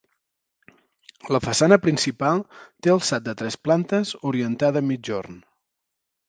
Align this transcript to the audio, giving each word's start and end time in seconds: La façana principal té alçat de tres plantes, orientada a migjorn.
La 1.35 1.41
façana 1.47 1.77
principal 1.83 2.41
té 2.87 2.93
alçat 2.95 3.27
de 3.29 3.37
tres 3.43 3.59
plantes, 3.69 4.15
orientada 4.31 4.83
a 4.87 4.89
migjorn. 4.91 5.39